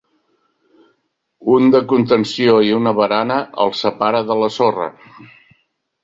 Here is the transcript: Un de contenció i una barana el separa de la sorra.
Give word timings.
Un 1.55 1.67
de 1.75 1.81
contenció 1.91 2.55
i 2.67 2.71
una 2.77 2.93
barana 2.99 3.37
el 3.65 3.73
separa 3.81 4.23
de 4.31 4.39
la 4.45 4.49
sorra. 4.57 4.89